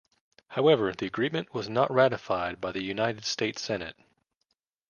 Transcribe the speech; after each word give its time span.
However, 0.47 0.91
the 0.93 1.05
agreement 1.05 1.53
was 1.53 1.69
not 1.69 1.91
ratified 1.93 2.59
by 2.59 2.71
the 2.71 2.81
United 2.81 3.23
States 3.23 3.61
Senate. 3.61 3.95